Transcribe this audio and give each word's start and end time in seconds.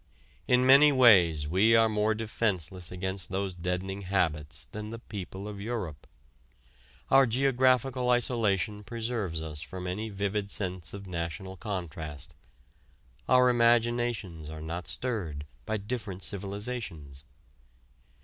In 0.47 0.65
many 0.65 0.91
ways 0.91 1.47
we 1.47 1.75
are 1.75 1.87
more 1.87 2.15
defenceless 2.15 2.91
against 2.91 3.29
these 3.29 3.53
deadening 3.53 4.01
habits 4.01 4.65
than 4.71 4.89
the 4.89 4.97
people 4.97 5.47
of 5.47 5.61
Europe. 5.61 6.07
Our 7.11 7.27
geographical 7.27 8.09
isolation 8.09 8.83
preserves 8.83 9.43
us 9.43 9.61
from 9.61 9.85
any 9.85 10.09
vivid 10.09 10.49
sense 10.49 10.95
of 10.95 11.05
national 11.05 11.55
contrast: 11.55 12.33
our 13.29 13.47
imaginations 13.51 14.49
are 14.49 14.59
not 14.59 14.87
stirred 14.87 15.45
by 15.67 15.77
different 15.77 16.23
civilizations. 16.23 17.23